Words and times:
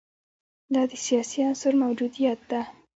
دا 0.73 0.81
د 0.89 0.93
سیاسي 1.05 1.39
عنصر 1.47 1.73
موجودیت 1.83 2.39
ده. 2.51 2.61